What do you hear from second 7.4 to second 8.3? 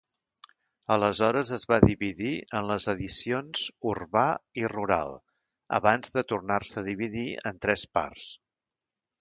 en tres parts.